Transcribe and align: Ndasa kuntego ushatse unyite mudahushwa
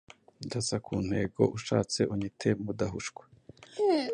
Ndasa 0.45 0.75
kuntego 0.85 1.41
ushatse 1.57 1.99
unyite 2.13 2.49
mudahushwa 2.63 3.23